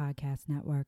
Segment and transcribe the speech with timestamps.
[0.00, 0.86] Podcast Network.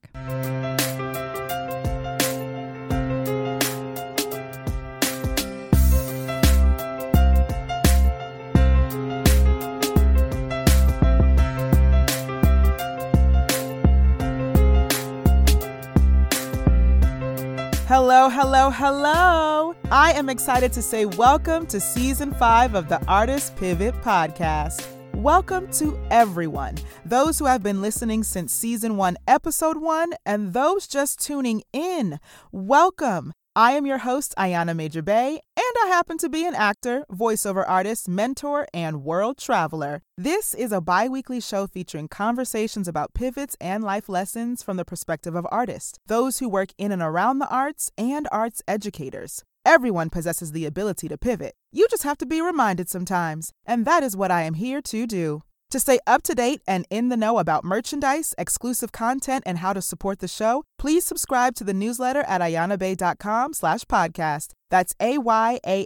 [17.87, 19.77] Hello, hello, hello.
[19.91, 24.92] I am excited to say welcome to season five of the Artist Pivot Podcast.
[25.15, 30.89] Welcome to everyone, those who have been listening since season one, episode one, and those
[30.89, 32.19] just tuning in.
[32.51, 33.33] Welcome.
[33.55, 37.63] I am your host, Ayana Major Bey, and I happen to be an actor, voiceover
[37.69, 40.03] artist, mentor, and world traveler.
[40.17, 44.85] This is a bi weekly show featuring conversations about pivots and life lessons from the
[44.85, 49.45] perspective of artists, those who work in and around the arts, and arts educators.
[49.65, 51.55] Everyone possesses the ability to pivot.
[51.71, 55.07] You just have to be reminded sometimes, and that is what I am here to
[55.07, 55.43] do.
[55.71, 59.73] To stay up to date and in the know about merchandise, exclusive content, and how
[59.73, 64.49] to support the show, please subscribe to the newsletter at ayanabey.com slash podcast.
[64.69, 65.83] That's A-Y-A-N-A-B-E-Y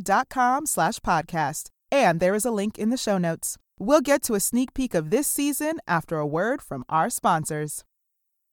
[0.00, 1.70] dot com slash podcast.
[1.90, 3.56] And there is a link in the show notes.
[3.78, 7.84] We'll get to a sneak peek of this season after a word from our sponsors.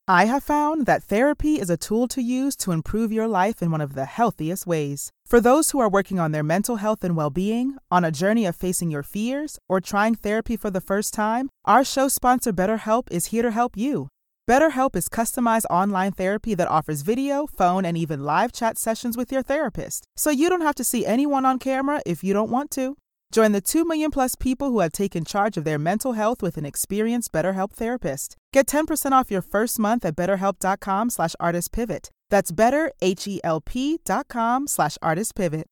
[0.08, 3.72] I have found that therapy is a tool to use to improve your life in
[3.72, 5.12] one of the healthiest ways.
[5.26, 8.46] For those who are working on their mental health and well being, on a journey
[8.46, 13.08] of facing your fears, or trying therapy for the first time, our show sponsor BetterHelp
[13.10, 14.08] is here to help you.
[14.48, 19.32] BetterHelp is customized online therapy that offers video, phone, and even live chat sessions with
[19.32, 22.70] your therapist, so you don't have to see anyone on camera if you don't want
[22.70, 22.96] to.
[23.32, 26.58] Join the 2 million plus people who have taken charge of their mental health with
[26.58, 28.38] an experienced BetterHelp therapist.
[28.54, 32.10] Get 10% off your first month at betterhelp.com slash artistpivot.
[32.30, 35.64] That's better, H-E-L-P dot com slash artistpivot.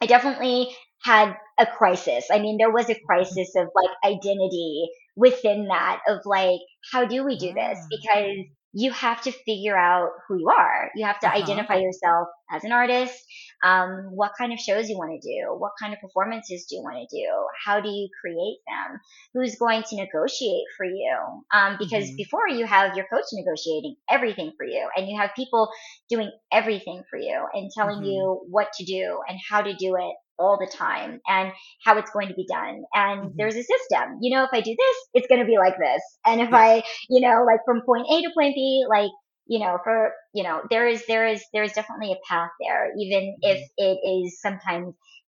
[0.00, 0.68] I definitely
[1.02, 2.26] had a crisis.
[2.30, 6.60] I mean, there was a crisis of like identity within that of like,
[6.92, 7.78] how do we do this?
[7.90, 8.36] Because
[8.74, 10.90] you have to figure out who you are.
[10.96, 11.34] You have to Uh-huh.
[11.34, 13.14] identify yourself as an artist.
[13.62, 15.54] Um, what kind of shows you want to do?
[15.58, 17.26] What kind of performances do you want to do?
[17.64, 19.00] How do you create them?
[19.34, 21.16] Who's going to negotiate for you?
[21.52, 22.16] Um, because Mhm.
[22.16, 25.70] before you have your coach negotiating everything for you and you have people
[26.10, 28.04] doing everything for you and telling Mhm.
[28.04, 31.52] you what to do and how to do it all the time and
[31.84, 32.82] how it's going to be done.
[32.94, 33.38] And Mhm.
[33.38, 34.18] there's a system.
[34.20, 36.02] You know, if I do this, it's going to be like this.
[36.26, 39.10] And if I, you know, like from point A to point B, like,
[39.46, 42.92] you know, for, you know, there is, there is, there is definitely a path there,
[42.98, 44.94] even if it is sometimes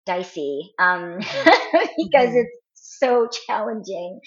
[0.05, 1.17] dicey, um,
[1.97, 2.35] because Mhm.
[2.35, 4.19] it's so challenging.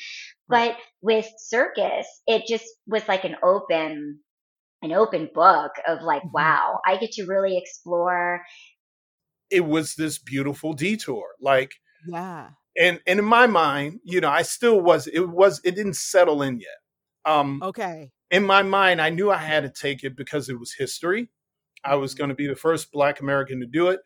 [0.48, 4.20] But with circus, it just was like an open,
[4.82, 6.32] an open book of like, Mhm.
[6.34, 8.42] wow, I get to really explore
[9.50, 11.34] it was this beautiful detour.
[11.40, 11.72] Like,
[12.02, 12.54] Yeah.
[12.76, 15.06] and and in my mind, you know, I still was.
[15.08, 15.60] It was.
[15.64, 16.76] It didn't settle in yet.
[17.24, 18.12] Um, Okay.
[18.30, 21.30] in my mind, I knew I had to take it because it was history.
[21.84, 22.16] I was Mhm.
[22.16, 24.00] going to be the first Black American to do it.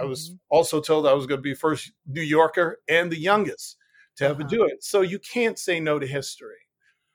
[0.00, 0.40] I was Mhm.
[0.50, 3.78] also told I was going to be first New Yorker and the youngest
[4.16, 4.44] to ever Uh-huh.
[4.44, 4.84] do it.
[4.84, 6.63] So you can't say no to history.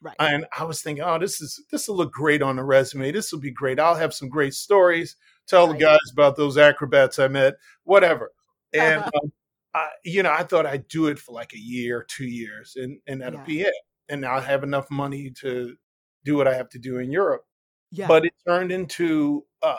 [0.02, 0.16] Right.
[0.20, 3.12] And I was thinking, oh, this is this will look great on the resume.
[3.12, 3.80] This will be great.
[3.80, 5.16] I'll have some great stories.
[5.48, 5.78] Tell Right.
[5.80, 7.56] the guys about those acrobats I met.
[7.84, 8.32] Whatever.
[8.74, 9.12] And Uh-huh.
[9.24, 9.32] um,
[9.74, 13.00] I, you know, I thought I'd do it for like a year, two years, and
[13.08, 13.46] and that'll Yeah.
[13.46, 13.74] be it.
[14.08, 15.76] And I'll have enough money to
[16.24, 17.44] do what I have to do in Europe.
[17.92, 18.08] Yeah.
[18.08, 19.76] But it turned into uh,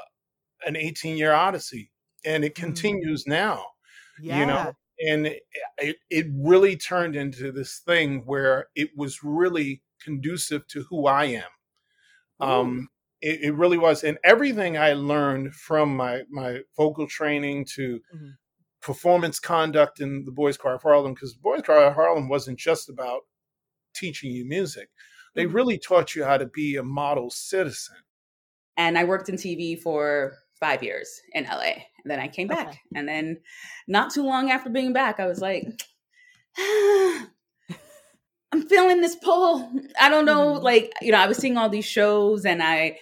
[0.67, 1.91] an 18 year odyssey,
[2.25, 2.57] and it Mm.
[2.57, 3.65] continues now
[4.21, 4.39] yeah.
[4.41, 5.27] you know and
[5.79, 11.25] it it really turned into this thing where it was really conducive to who I
[11.27, 11.51] am.
[12.41, 12.89] Um,
[13.21, 18.37] it, it really was, and everything I learned from my my vocal training to Mhm.
[18.81, 22.59] performance conduct in the Boys Choir of Harlem, because the Boys Choir of Harlem wasn't
[22.59, 23.23] just about
[23.95, 24.89] teaching you music;
[25.35, 25.55] they Mhm.
[25.55, 27.97] really taught you how to be a model citizen.
[28.77, 31.75] and I worked in TV for five years in LA.
[32.03, 32.69] And then I came back.
[32.69, 32.81] Okay.
[32.95, 33.43] And then
[33.89, 35.67] not too long after being back, I was like,
[38.71, 39.71] feeling this pull.
[40.01, 40.55] I don't know.
[40.59, 40.63] Mhm.
[40.63, 42.99] Like, you know, I was seeing all these shows and I,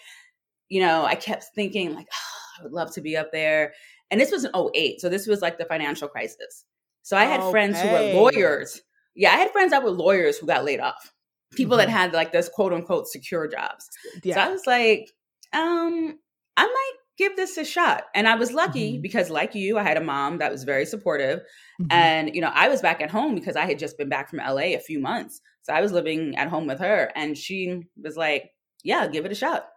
[0.69, 3.75] you know, I kept thinking, like, oh, I would love to be up there.
[4.11, 5.01] And this was in 08.
[5.01, 6.65] So this was like the financial crisis.
[7.03, 8.81] So I had friends who were lawyers.
[9.15, 11.13] Yeah, I had friends that were lawyers who got laid off.
[11.55, 11.93] People that Mhm.
[11.93, 13.89] had like this quote unquote secure jobs.
[14.25, 15.11] So I was like,
[15.53, 16.19] um,
[16.57, 18.05] I might give this a shot.
[18.15, 19.03] And I was lucky Mhm.
[19.03, 21.41] because, like you, I had a mom that was very supportive.
[21.81, 21.87] Mhm.
[21.91, 24.39] And, you know, I was back at home because I had just been back from
[24.41, 25.41] LA a few months.
[25.63, 27.11] So I was living at home with her.
[27.15, 28.51] And she was like,
[28.85, 29.69] yeah, give it a shot.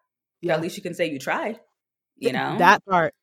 [0.42, 0.54] Yeah.
[0.54, 1.60] At least you can say you tried,
[2.18, 2.58] you know?
[2.60, 3.14] that part.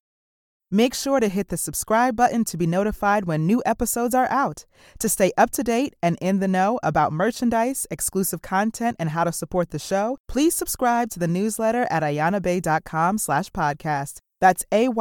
[0.71, 4.67] Make sure to hit the subscribe button to be notified when new episodes are out.
[4.99, 9.25] To stay up to date and in the know about merchandise, exclusive content, and how
[9.25, 14.19] to support the show, please subscribe to the newsletter at ayanabey.com slash podcast.
[14.41, 14.99] That's A-Y-A-N-A-B-E-Y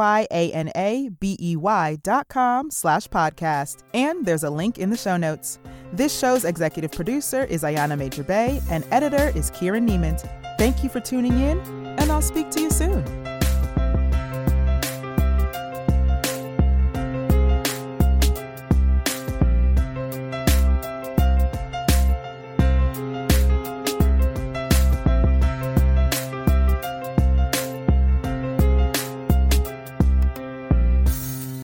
[2.02, 3.82] dot com slash podcast.
[3.92, 5.58] And there's a link in the show notes.
[5.92, 10.28] This show's executive producer is Ayana Major Bey, and editor is Kieran Niemand.
[10.56, 11.60] Thank you for tuning in,
[11.98, 13.04] and I'll speak to you soon.